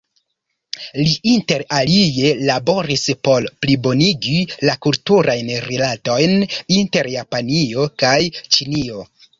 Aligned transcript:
Li 1.01 1.11
inter 1.33 1.63
alie 1.79 2.31
laboris 2.51 3.05
por 3.29 3.47
plibonigi 3.67 4.41
la 4.71 4.77
kulturajn 4.87 5.55
rilatojn 5.71 6.37
inter 6.81 7.13
Japanio 7.19 7.89
kaj 8.05 8.21
Ĉinio. 8.41 9.09